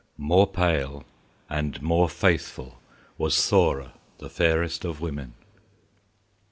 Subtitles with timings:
[0.17, 1.03] More pale
[1.47, 2.81] and more faithful
[3.19, 5.35] Was Thora, the fairest of women.